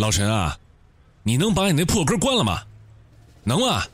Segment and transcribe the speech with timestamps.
[0.00, 0.58] 老陈啊，
[1.22, 2.62] 你能把你那破歌关了吗？
[3.44, 3.86] 能啊。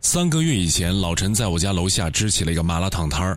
[0.00, 3.36] 三个月以前，老陈在我家楼下支起了一个麻辣烫摊儿，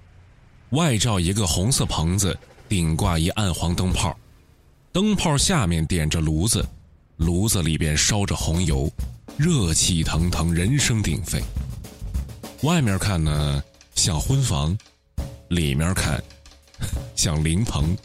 [0.70, 2.38] 外罩一个红色棚子，
[2.70, 4.16] 顶挂一暗黄灯泡，
[4.92, 6.64] 灯泡下面点着炉子，
[7.16, 8.88] 炉子里边烧着红油，
[9.38, 11.42] 热气腾腾，人声鼎沸。
[12.62, 13.64] 外面看呢
[13.96, 14.78] 像婚房，
[15.48, 16.24] 里面看
[17.18, 17.98] 像灵棚。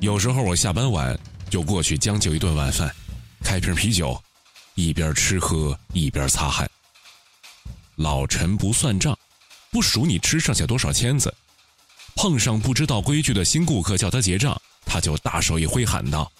[0.00, 1.18] 有时候我下班晚，
[1.50, 2.94] 就过去将就一顿晚饭，
[3.42, 4.22] 开瓶啤酒，
[4.74, 6.68] 一边吃喝一边擦汗。
[7.96, 9.18] 老陈不算账，
[9.70, 11.34] 不数你吃剩下多少签子。
[12.14, 16.30] 碰上不知道规矩的新顾客叫他结账，他就大手一挥喊道：“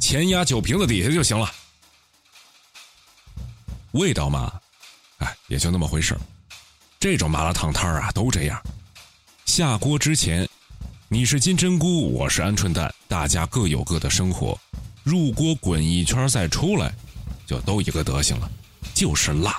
[0.00, 1.52] 钱压酒瓶子底下就行了。”
[3.92, 4.52] 味道嘛，
[5.18, 6.16] 哎，也就那么回事
[6.98, 8.62] 这种麻辣烫摊啊，都这样。
[9.44, 10.47] 下锅之前，
[11.10, 14.58] 你是金针菇，我是鹌鹑蛋，大家各有各的生活。
[15.02, 16.92] 入锅滚一圈再出来，
[17.46, 18.50] 就都一个德行了，
[18.92, 19.58] 就是辣。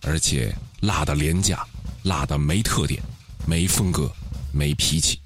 [0.00, 1.62] 而且辣的廉价，
[2.04, 3.02] 辣的没特点，
[3.46, 4.10] 没风格，
[4.50, 5.20] 没脾气。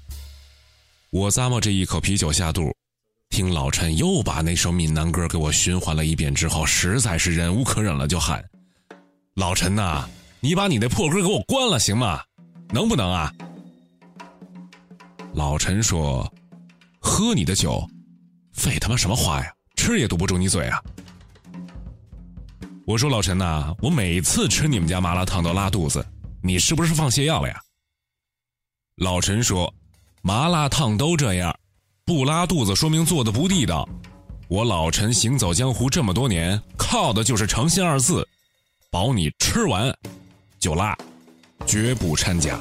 [1.11, 2.75] 我咂摸这一口啤酒下肚，
[3.29, 8.43] 听老陈又把那首闽南歌给我循环了一遍之后，实在是忍无可忍了，就喊
[9.35, 10.09] ：“老陈呐，
[10.41, 12.21] 你把你那破歌给我关了行吗？
[12.73, 13.33] 能不能啊？”
[15.37, 16.27] 老陈说
[16.99, 17.87] ：“喝你的酒，
[18.53, 19.53] 废他妈什么话呀？
[19.75, 20.81] 吃也堵不住你嘴啊！”
[22.87, 26.03] 我说老陈呐，我每次吃你们家麻辣烫都拉肚子，
[26.41, 27.61] 你是不是放泻药了呀？
[28.95, 29.71] 老陈说，
[30.23, 31.55] 麻辣烫都这样，
[32.03, 33.87] 不拉肚子说明做的不地道。
[34.47, 38.27] 我老陈行走江湖这么多年，靠的就是诚信二字，
[38.89, 39.95] 保你吃完
[40.57, 40.97] 就拉，
[41.67, 42.59] 绝不掺假。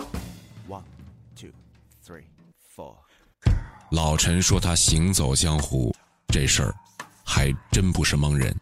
[3.91, 5.95] 老陈说他行走江湖
[6.29, 6.75] 这事儿，
[7.25, 8.55] 还真不是蒙人。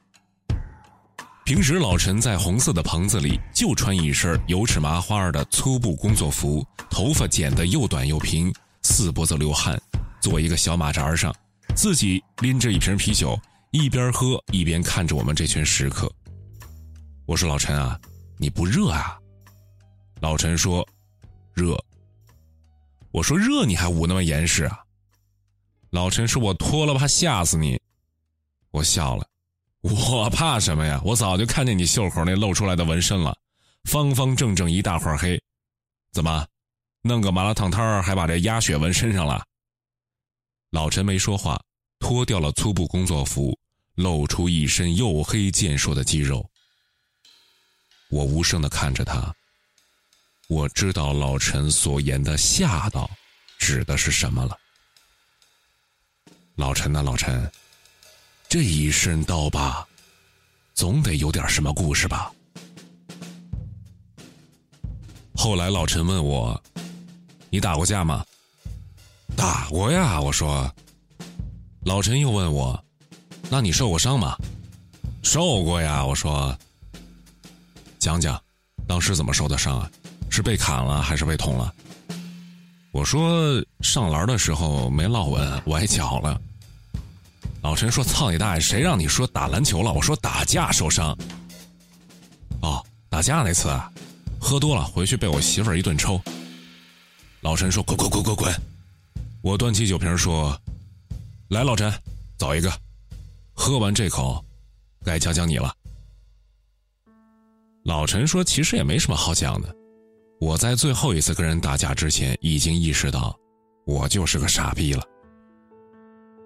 [1.45, 8.53] 平时老陈在红色的棚子里就穿一身油纸麻花的粗布工作服，头发剪得又短又平，
[8.83, 9.81] 四脖子流汗，
[10.21, 11.35] 坐一个小马扎上，
[11.75, 13.39] 自己拎着一瓶啤酒，
[13.71, 16.11] 一边喝一边看着我们这群食客。
[17.25, 17.99] 我说老陈啊，
[18.37, 19.19] 你不热啊？
[20.21, 20.87] 老陈说，
[21.55, 21.77] 热。
[23.11, 24.84] 我说热你还捂那么严实啊？
[25.95, 27.81] 老陈说我脱了怕吓死你。
[28.73, 29.25] 我笑了。
[29.81, 31.01] 我怕什么呀？
[31.05, 33.37] 我早就看见你袖口那露出来的纹身了，
[33.85, 35.41] 方方正正一大块黑，
[36.11, 36.45] 怎么，
[37.03, 39.45] 弄个麻辣烫摊儿还把这鸭血纹身上了？
[40.71, 41.63] 老陈没说话，
[42.01, 43.57] 脱掉了粗布工作服，
[43.95, 46.45] 露出一身黝黑健硕的肌肉。
[48.11, 49.33] 我无声的看着他，
[50.49, 53.09] 我知道老陈所言的吓到，
[53.61, 54.59] 指的是什么了。
[56.57, 57.51] 老陈呐，老陈。
[58.49, 59.85] 这一身刀疤，
[60.75, 62.33] 总得有点什么故事吧？
[65.35, 66.63] 后来老陈问我
[67.51, 68.25] ：“你打过架吗
[69.37, 70.73] ？”“打过呀。”我说。
[71.85, 72.83] 老陈又问我
[73.51, 74.37] ：“那你受过伤吗
[75.23, 76.57] ？”“受过呀。”我说。
[77.99, 78.41] 讲讲，
[78.87, 79.91] 当时怎么受的伤啊？
[80.31, 81.75] 是被砍了还是被捅了？
[82.95, 86.41] 我说上篮的时候没落稳，崴脚了。
[87.61, 88.61] 老陈说：“操你大爷！
[88.61, 89.93] 谁让你说打篮球了？
[89.93, 91.11] 我说打架受伤。
[92.63, 93.69] 哦，打架那次，
[94.41, 96.23] 喝多了回去被我媳妇儿一顿抽。”
[97.43, 98.55] 老陈说：“滚滚滚滚滚！”
[99.43, 100.57] 我端起酒瓶说
[101.51, 101.93] ：“来，老陈，
[102.39, 102.73] 走一个。
[103.55, 104.43] 喝完这口，
[105.05, 105.75] 该讲讲你了。”
[107.83, 109.75] 老陈说：“其实也没什么好讲的。
[110.45, 113.35] 我在最后一次跟人打架之前，已经意识到，
[113.87, 115.03] 我就是个傻逼了。”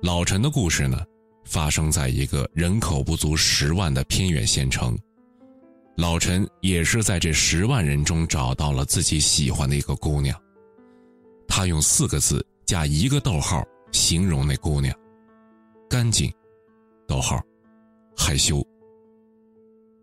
[0.00, 1.04] 老陈的故事呢，
[1.44, 4.96] 发生在一个人口不足十万的偏远县城。
[5.96, 10.40] 老陈也是在这十万人中找到了自己喜欢的一个姑娘。
[11.48, 14.94] 他用四个字加一个逗号形容那姑娘：
[15.90, 16.32] 干净，
[17.08, 17.42] 逗号，
[18.16, 18.64] 害羞。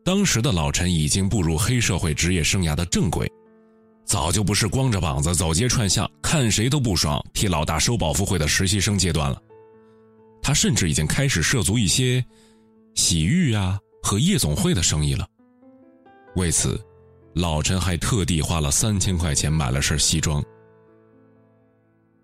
[0.04, 3.32] 当时的老陈已经步入黑社会职业生涯的正轨，
[4.06, 9.42] 早就不是光着膀子走街串巷看谁都不爽替老大收保护费的实习生阶段了。
[10.42, 12.24] 他甚至已经开始涉足一些
[12.94, 15.28] 洗浴啊和夜总会的生意了。
[16.36, 16.80] 为此，
[17.34, 20.44] 老陈还特地花了三千块钱买了身西装。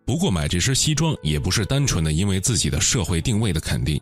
[0.05, 3.99] 不过，买这身西装也不是单纯的因为自己的社会定位的肯定，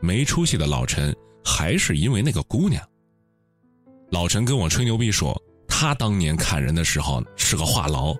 [0.00, 2.82] 没出息的老陈还是因为那个姑娘。
[4.10, 5.40] 老陈跟我吹牛逼说，
[5.78, 8.18] 他当年砍人的时候是个话痨，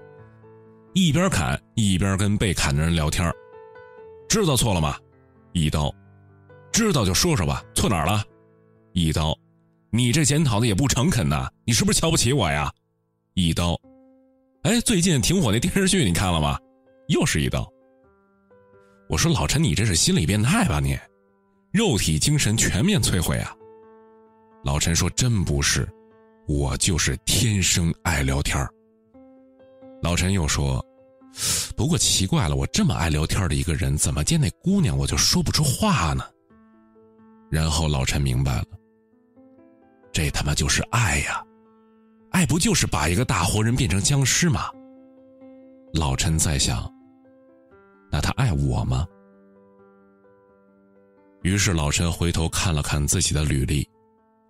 [0.93, 3.32] 一边砍一边跟被砍的人聊天
[4.29, 4.94] 知道错了吗？
[5.55, 5.91] 一刀，
[6.70, 8.23] 知道就说说吧，错哪儿了？
[8.93, 9.35] 一刀，
[9.88, 12.70] 你这检讨的也不诚恳呐，你是不是瞧不起我呀？
[13.32, 13.75] 一刀，
[14.64, 16.58] 哎，最近挺火那电视剧你看了吗？
[17.08, 17.67] 又是一刀。
[19.08, 20.94] 我说老陈，你这是心理变态吧你？
[21.73, 23.56] 肉体精神全面摧毁啊！
[24.62, 25.88] 老陈说真不是，
[26.46, 28.66] 我就是天生爱聊天
[30.02, 30.84] 老陈又说。
[31.76, 36.25] 不过奇怪了，我这么爱聊天的一个人，怎么见那姑娘我就说不出话呢？
[37.50, 38.66] 然后老陈明白了，
[40.12, 41.44] 这他妈就是爱呀！
[42.31, 44.70] 爱不就是把一个大活人变成僵尸吗？
[45.93, 46.90] 老陈在想，
[48.10, 49.06] 那他爱我吗？
[51.43, 53.87] 于是老陈回头看了看自己的履历，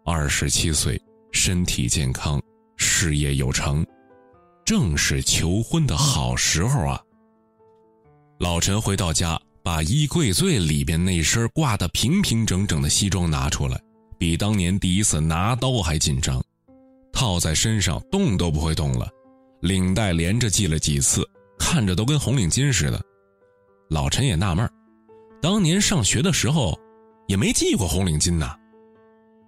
[0.04, 1.00] 二十七岁，
[1.36, 2.42] 身体健康，
[2.78, 3.86] 事业有成。
[4.64, 7.00] 正是求婚的好时候啊！
[8.40, 13.78] 老陈回到家，把衣柜最里边那身挂得平平整整的西装拿出来，
[14.18, 16.42] 比当年第一次拿刀还紧张，
[17.12, 19.08] 套在身上动都不会动了，
[19.60, 21.22] 领带连着系了几次，
[21.58, 23.00] 看着都跟红领巾似的。
[23.90, 24.68] 老陈也纳闷
[25.40, 26.76] 当年上学的时候
[27.28, 28.56] 也没系过红领巾呐。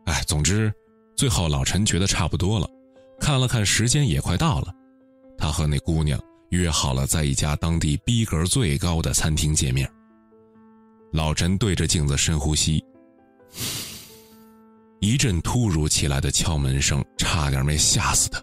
[0.04, 0.72] 哎，总之，
[1.18, 2.70] 最后老陈觉得差不多了，
[3.18, 4.72] 看了看时间，也快到了。
[5.36, 6.16] 他和那姑娘
[6.50, 9.90] 约好了在一家当地逼格最高的餐厅见面。
[11.12, 12.80] 老陈对着镜子深呼吸，
[15.00, 18.40] 一阵突如其来的敲门声，差点没吓死他。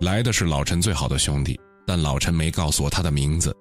[0.00, 3.54] 来的是老陈最好的兄弟，但老陈没告诉我他的名字。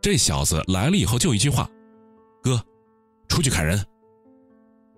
[0.00, 1.68] 这小子来了以后就一句话
[2.42, 2.58] ：“哥，
[3.28, 3.78] 出去砍人。”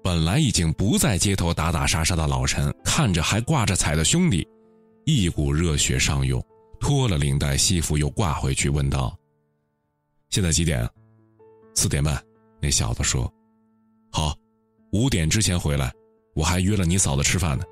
[0.02, 4.46] 本来已经不在街头打打杀杀的老陈，看着还挂着彩的兄弟。
[5.04, 6.44] 一股热血上涌，
[6.80, 9.16] 脱了领带，西服又挂回去，问道
[10.30, 10.88] ：“现在几点？”
[11.74, 12.22] 四点半。
[12.60, 13.32] 那小子说
[14.12, 14.36] ：“好，
[14.92, 15.92] 五点之前回来，
[16.34, 17.64] 我还约了你嫂子吃饭呢。”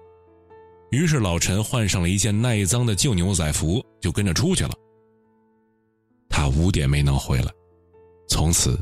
[0.90, 4.72] 于是老陈换上了一件耐脏的旧牛仔服，就跟着出去了。
[6.28, 7.52] 他五点没能回来，
[8.28, 8.80] 从此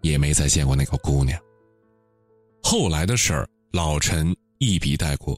[0.00, 1.40] 也没再见过那个姑娘。
[2.70, 5.34] 后来的事儿，老陈一笔带过。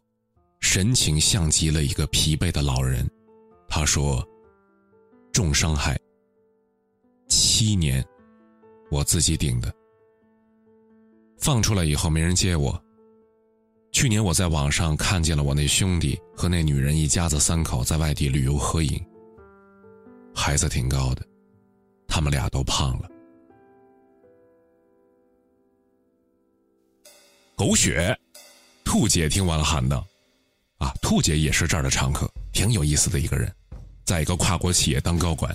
[0.58, 3.08] 神情像极了一个疲惫的老人，
[3.68, 4.20] 他说
[5.30, 5.96] ：“重伤害，
[7.28, 8.04] 七年，
[8.90, 9.72] 我自己顶的。
[11.38, 12.76] 放出来以后没人接我。
[13.92, 19.00] 去年我在网上看见了我那兄弟和那女人一家子三口在外地旅游合影，
[20.34, 21.24] 孩子挺高的，
[22.08, 23.08] 他们俩都胖了。
[27.60, 28.18] 狗血，
[28.84, 30.02] 兔姐听完了喊道。”
[30.80, 33.54] 啊，兔姐也是这儿的常客，挺有意思的一个人，
[34.02, 35.54] 在一个跨国企业当高管，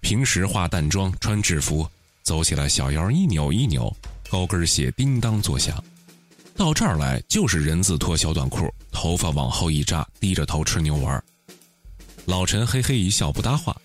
[0.00, 1.88] 平时化淡妆，穿制服，
[2.24, 3.96] 走起来小腰一扭一扭，
[4.28, 5.80] 高跟鞋叮当作响。
[6.56, 11.22] 到这儿来就是人字拖小短裤，头发往后一扎，低着头吃牛丸。
[12.24, 13.80] 老陈嘿嘿一笑，不搭话。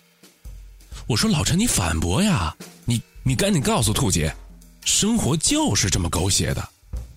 [1.06, 2.57] 我说老陈，你反驳呀！
[2.86, 4.36] 你你赶紧告诉兔姐，
[4.84, 6.69] 生活就是这么狗血的。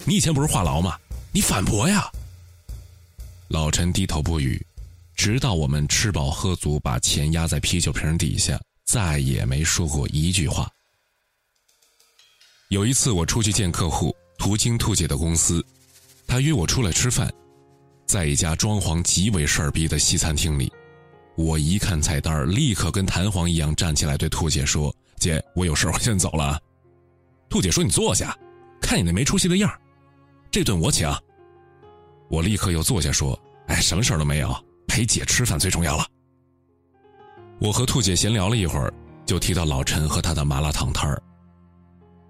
[0.06, 0.98] 你以前不是话痨吗？
[1.32, 2.10] 你反驳呀！
[3.48, 4.64] 老陈低头不语，
[5.16, 10.70] 直到我们吃饱喝足，把钱压在啤酒瓶底下，再也没说过一句话。
[12.68, 15.64] 有一次我出去见客户，途经兔姐的公司，
[16.26, 17.32] 她约我出来吃饭，
[18.06, 20.72] 在一家装潢极为事儿逼的西餐厅里。
[21.36, 26.60] 我一看菜单，立刻跟弹簧一样站起来对兔姐说：“姐，我有事我先走了。”
[27.48, 28.36] 兔姐说：“你坐下，
[28.80, 29.70] 看你那没出息的样
[30.54, 31.12] 这顿我请。”
[32.30, 34.54] 我立刻又坐下说：“哎，什么事儿都没有，
[34.86, 36.06] 陪姐吃饭最重要了。”
[37.60, 38.94] 我和兔姐闲聊了一会儿，
[39.26, 41.20] 就提到老陈和他的麻辣烫摊儿。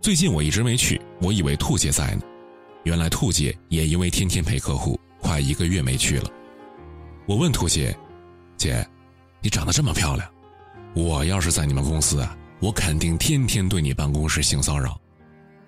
[0.01, 2.23] 最近我一直没去，我以为兔姐在呢，
[2.85, 6.31] 原来兔姐也因为天天陪客户，快一个月没去了。
[7.27, 7.95] 我问兔姐
[8.57, 8.89] ：“姐，
[9.43, 10.27] 你长得这么漂亮，
[10.95, 14.99] 我要是在你们公司啊，我肯定天天对你办公室性骚扰，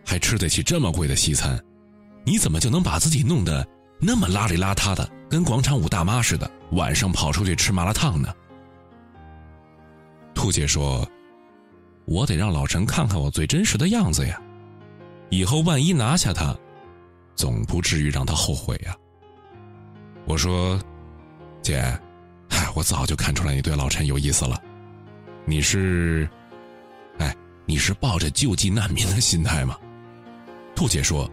[0.06, 1.62] 还吃得起这么贵的西餐，
[2.26, 3.66] 你怎么就能把自己弄得？”
[3.98, 8.30] 那么邋里邋遢的，跟广场舞大妈似的，晚上跑出去吃麻辣烫呢？
[10.34, 11.08] 兔姐说
[12.04, 14.38] ：“我得让老陈看看我最真实的样子呀，
[15.30, 16.54] 以后万一拿下他，
[17.34, 18.94] 总不至于让他后悔呀。”
[20.28, 20.78] 我说
[21.62, 21.98] ：“姐，
[22.50, 24.60] 嗨，我早就看出来你对老陈有意思了，
[25.46, 26.28] 你是，
[27.16, 29.74] 哎，你是抱着救济难民的心态吗？”
[30.76, 31.30] 兔姐说：“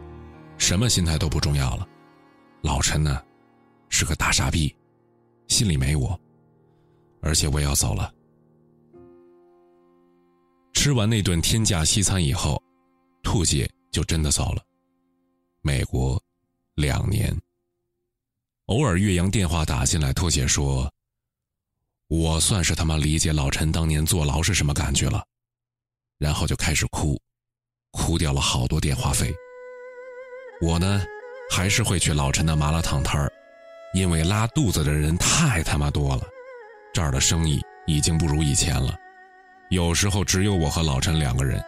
[0.63, 1.86] 什么心态都不重要了。”
[2.63, 3.22] 老陈呢，
[3.89, 4.74] 是个大傻逼，
[5.50, 6.17] 心里没我，
[7.22, 8.10] 而且我要走了。
[10.74, 12.63] 吃完那顿天价西餐以后，
[13.24, 14.63] 兔姐就真的走了。
[15.62, 16.22] 美国，
[16.75, 17.38] 两年。
[18.67, 20.89] 偶尔岳阳电话打进来，兔姐说
[22.08, 25.22] ：“我算是他妈理解老陈当年坐牢是什么感觉了。”
[26.17, 27.20] 然后就开始哭，
[27.91, 29.36] 哭掉了好多电话费。
[30.63, 31.03] 我呢，
[31.51, 33.29] 还是会去老陈的麻辣烫摊儿，
[33.93, 36.22] 因为拉肚子的人太他妈多了，
[36.93, 38.98] 这儿的生意已经不如以前了。
[39.67, 41.62] 有时候只有我和老陈两个人。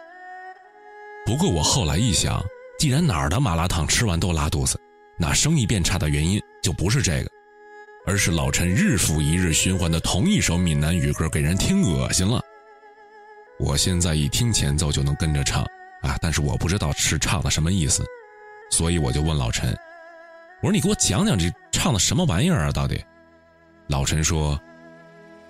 [1.26, 2.42] 不过我后来一想，
[2.78, 4.80] 既然哪儿的麻辣烫吃完都拉肚子，
[5.18, 7.30] 那生意变差的原因就不是这个，
[8.06, 12.40] 而是老陈日复一日循环的同一首闽南语歌给人听恶心了。
[13.58, 15.62] 我现在一听前奏就能跟着唱
[16.00, 18.02] 啊，但是我不知道是唱的什么意思，
[18.70, 19.70] 所以我就问老陈
[20.60, 22.72] ：“我说你给我讲讲这唱的什么玩意儿啊？
[22.72, 23.02] 到底？”
[23.88, 24.60] 老陈说：“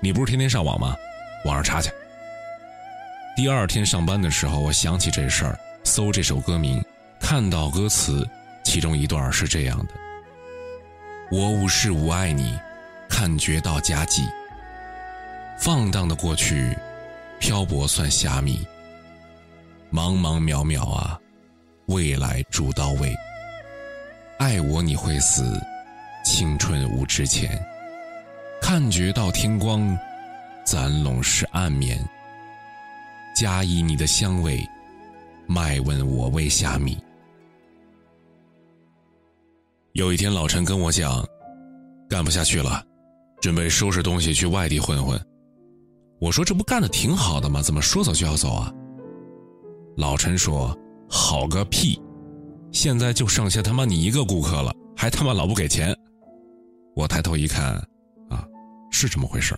[0.01, 0.95] 你不是天天上网吗？
[1.45, 1.91] 网上查去。”
[3.37, 6.83] 第二天上班的时候，我想起这事儿，搜这首歌名，
[7.21, 8.27] 看到歌词，
[8.65, 9.95] 其中一段是这样的
[11.31, 12.59] ：“我无是无爱你，
[13.09, 14.23] 看觉到佳绩。
[15.59, 16.77] 放荡的过去，
[17.39, 18.67] 漂泊算虾米。
[19.93, 21.19] 茫茫渺渺啊，
[21.87, 23.15] 未来主到位。
[24.39, 25.61] 爱我你会死，
[26.25, 27.59] 青春无值钱。
[28.61, 29.97] 看觉到天光，
[30.65, 31.99] 咱拢是暗眠。”
[33.37, 34.59] 加以你的香味，
[35.47, 36.97] 卖问我为虾米。
[39.93, 41.23] 有一天，老陈跟我讲，
[42.09, 42.83] 干不下去了，
[43.43, 45.21] 准备收拾东西去外地混混。
[46.19, 47.61] 我说：“这不干的挺好的吗？
[47.61, 48.73] 怎么说走就要走啊？”
[49.99, 50.75] 老陈说
[51.09, 52.01] ：“好个屁！
[52.73, 55.97] 现在就剩下他妈你一个顾客了，还他妈老不给钱。”
[56.95, 57.75] 我抬头一看，
[58.29, 58.47] 啊，
[58.91, 59.55] 是这么回事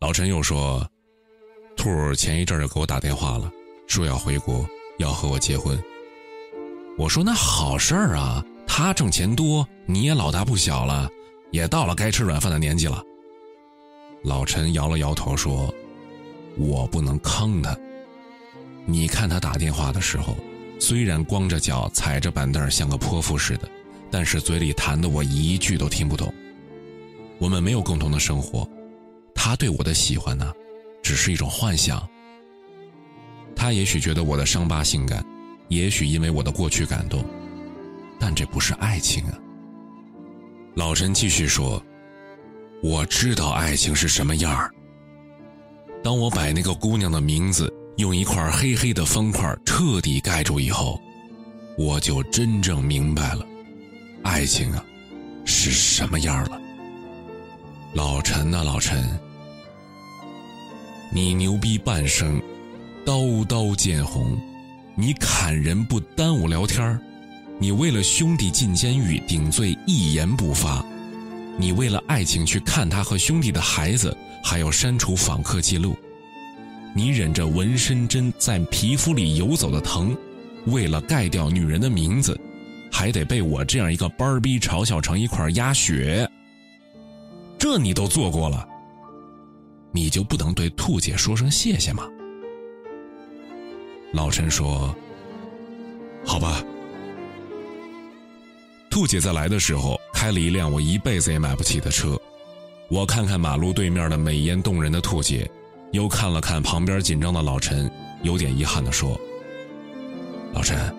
[0.00, 0.86] 老陈又说。
[1.76, 3.52] 兔儿前一阵就给我打电话了，
[3.86, 4.66] 说要回国，
[4.98, 5.78] 要和我结婚。
[6.96, 11.08] 我说那好事儿啊，他挣钱多，你也老大不小了，
[11.50, 13.02] 也到了该吃软饭的年纪了。
[14.22, 15.72] 老陈摇了摇头说
[16.56, 17.76] ：“我不能坑他。
[18.86, 20.36] 你看他打电话的时候，
[20.78, 23.68] 虽然光着脚踩着板凳像个泼妇似的，
[24.10, 26.32] 但是嘴里谈的我一句都听不懂。
[27.38, 28.66] 我们没有共同的生活，
[29.34, 30.52] 他对我的喜欢呢？”
[31.02, 32.04] 只是一种幻想。
[33.54, 35.24] 他也许觉得我的伤疤性感，
[35.68, 37.24] 也许因为我的过去感动，
[38.18, 39.38] 但这不是爱情啊。
[40.74, 41.80] 老陈继续说
[42.82, 44.68] ：“我知道爱情是什么样儿。
[46.02, 51.00] 当我把那个姑娘的名字用一块黑黑的方块彻底盖住以后，
[51.78, 53.46] 我就真正明白了，
[54.22, 54.84] 爱情啊，
[55.44, 56.60] 是什么样了。”
[57.94, 59.18] 老陈啊，老陈。
[61.10, 62.42] 你牛逼半生，
[63.04, 64.36] 刀刀见红；
[64.94, 67.00] 你砍人不耽误聊天
[67.58, 70.84] 你为了兄弟进监狱顶罪一言不发；
[71.56, 75.94] 你为了爱情去看他和兄弟的孩子，还要删除访客记录；
[76.96, 80.16] 你忍着纹身针在皮肤里游走的疼，
[80.68, 82.40] 为了盖掉女人的名字，
[82.90, 86.26] 还得被我这样一个班儿逼嘲笑成一块鸭血。
[87.58, 88.66] 这你都做过了。
[89.92, 92.08] 你就不能对兔姐说声谢谢吗？
[94.14, 94.96] 老陈说
[96.24, 96.64] ：“好吧。”
[98.88, 102.18] 兔姐在来的时候开了一辆我一辈子也买不起的车。
[102.88, 105.50] 我看看马路对面的美艳动人的兔姐，
[105.92, 107.90] 又看了看旁边紧张的老陈，
[108.22, 109.18] 有点遗憾的说
[110.52, 110.94] ：“老陈，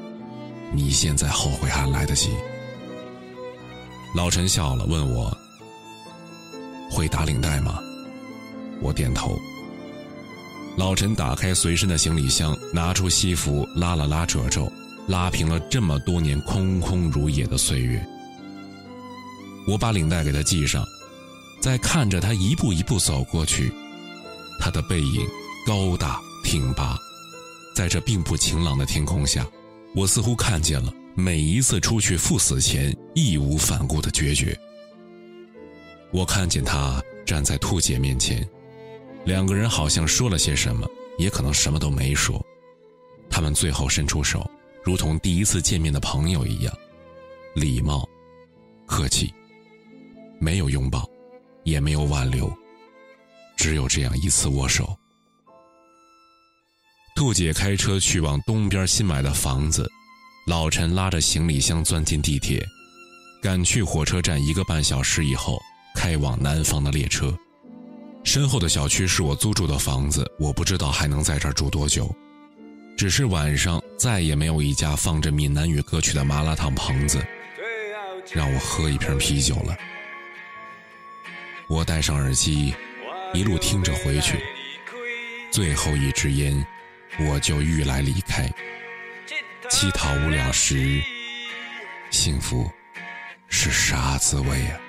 [0.74, 2.32] 你现在后悔还来得及。”
[4.16, 5.36] 老陈笑了，问我
[6.90, 7.80] ：“会打领带吗？”
[8.82, 9.38] 我点头。
[10.78, 14.72] 老陈打开随身的行李箱，拿出西服，拉了拉褶皱，
[15.08, 18.04] 拉平了这么多年空空如也的岁月。
[19.68, 20.86] 我把领带给他系上，
[21.60, 23.74] 在看着他一步一步走过去，
[24.60, 25.28] 他的背影
[25.66, 26.98] 高大挺拔，
[27.76, 29.46] 在这并不晴朗的天空下，
[29.96, 34.58] 我似乎看见了每一次出去赴死前义无反顾的决绝。
[36.12, 38.48] 我看见他站在兔姐面前。
[39.26, 40.88] 两个人好像说了些什么，
[41.18, 42.42] 也可能什么都没说。
[43.30, 44.50] 他们最后伸出手，
[44.82, 46.74] 如同第一次见面的朋友一样，
[47.54, 48.08] 礼貌、
[48.86, 49.34] 客气，
[50.40, 51.06] 没有拥抱，
[51.66, 52.50] 也没有挽留，
[53.58, 54.98] 只有这样一次握手。
[57.16, 59.90] 兔姐开车去往东边新买的房子，
[60.46, 62.64] 老陈拉着行李箱钻进地铁，
[63.42, 65.60] 赶去火车站一个半小时以后
[65.96, 67.36] 开往南方的列车。
[68.24, 72.14] 身后的小区是我租住的房子，我不知道还能在这儿住多久。
[72.96, 77.26] 只是晚上再也没有一家放着闽南语歌曲的麻辣烫棚子，
[78.32, 79.76] 让我喝一瓶啤酒了。
[81.68, 82.74] 我戴上耳机，
[83.34, 84.42] 一路听着回去，
[85.52, 86.66] 最后一支烟，
[87.20, 88.50] 我就欲来离开。
[89.70, 91.02] 乞讨无聊时，
[92.10, 92.72] 幸福
[93.50, 94.80] 是啥滋味啊？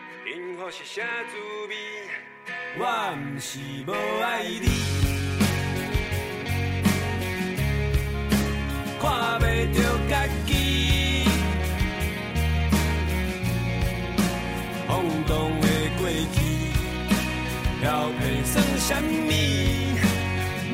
[9.01, 9.81] 看袂着
[18.89, 19.31] 什么？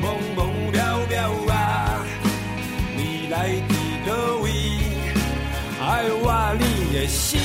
[0.01, 0.03] 茫
[0.37, 0.39] 茫
[0.71, 0.75] 渺
[1.11, 1.53] 渺啊，
[2.95, 3.33] 未来
[3.67, 3.71] 伫
[4.07, 4.45] 倒位？
[5.81, 5.83] 爱
[6.23, 6.23] 我
[6.57, 7.35] 你会死，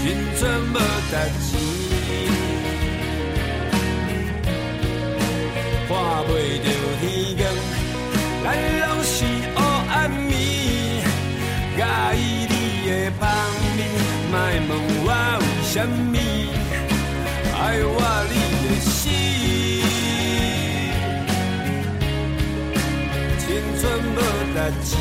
[0.00, 0.04] 青
[0.38, 0.40] 春
[0.72, 0.74] 无
[1.12, 1.14] 代
[24.68, 24.92] 无值钱，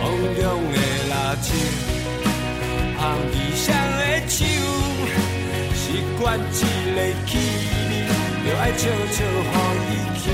[0.00, 0.02] 风
[0.34, 0.42] 中
[0.72, 0.76] 的
[1.08, 1.46] 蜡烛，
[2.98, 3.00] 红
[3.32, 3.66] 衣裳
[3.98, 4.36] 的手。
[5.74, 5.82] 习
[6.20, 7.38] 惯一个气味，
[8.44, 8.80] 就爱悄
[9.12, 10.24] 悄予伊去，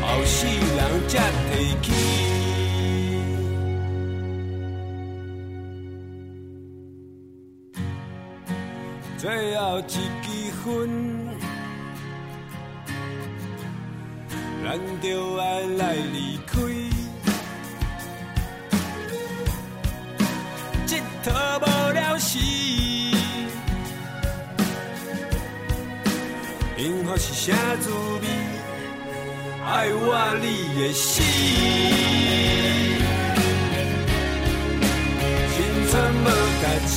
[0.00, 1.12] 后世人才
[1.50, 1.86] 提起。
[9.18, 9.22] 最
[9.56, 9.94] 后一支
[10.64, 10.66] 烟，
[14.68, 16.60] 咱就爱来离开，
[20.86, 21.26] 一佗
[21.58, 22.38] 无了时。
[26.76, 27.46] 幸福是啥
[27.80, 27.88] 滋
[28.20, 28.28] 味？
[29.64, 30.04] 爱我
[30.42, 30.46] 你
[30.78, 31.22] 的死，
[35.54, 35.56] 青
[35.88, 36.26] 春无
[36.60, 36.96] 价钱，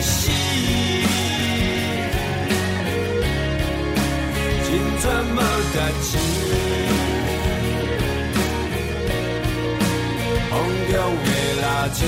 [0.00, 0.30] 你的死。
[5.00, 6.10] 怎么值钱？
[10.50, 10.52] 风
[10.88, 11.28] 中的
[11.62, 11.98] 蜡烛，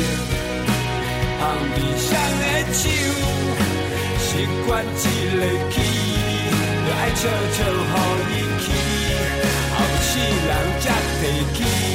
[1.39, 1.41] 香
[1.73, 2.09] 味香
[2.41, 2.85] 的手，
[4.19, 4.29] 习
[4.67, 5.03] 惯一个气
[5.39, 7.21] 味，就爱悄
[7.55, 7.59] 悄
[8.29, 8.67] 予伊去，
[9.73, 10.11] 后世
[10.47, 10.51] 人
[10.81, 10.85] 才
[11.21, 11.23] 提
[11.55, 11.92] 起。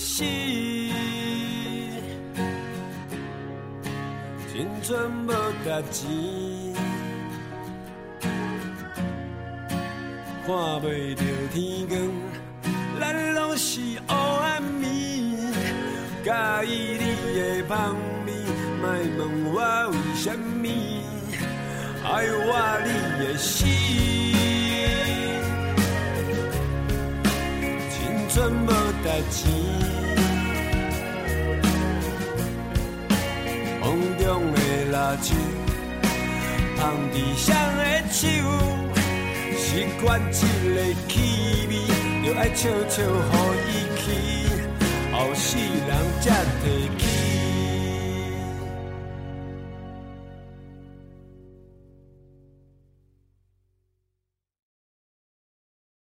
[0.00, 0.90] 心，
[4.50, 5.30] 青春无
[5.62, 6.08] 值钱，
[10.46, 11.92] 看袂着天光，
[12.98, 13.02] 咱
[13.34, 14.88] 拢是黑暗暝。
[16.24, 16.30] 介
[16.66, 17.04] 意你
[17.38, 18.28] 的香味，
[18.80, 18.84] 莫
[19.18, 19.20] 问
[19.52, 19.56] 我
[19.90, 20.64] 为什么
[22.04, 22.48] 爱我
[22.86, 22.88] 你
[23.22, 23.66] 的死，
[27.90, 27.96] 青
[28.30, 28.34] 春
[28.64, 28.68] 无
[29.02, 29.89] 值钱。
[35.10, 35.34] 蜡烛，
[36.76, 38.22] 香伫谁的手？
[39.58, 40.38] 习惯这
[40.70, 40.76] 个
[41.08, 41.12] 气
[41.68, 41.72] 味，
[42.24, 43.04] 就爱笑笑予
[43.66, 44.06] 伊去，
[45.12, 46.24] 后世人才
[46.62, 47.09] 提。